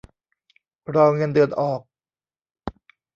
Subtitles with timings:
[0.95, 1.81] รอเงินเดือนออก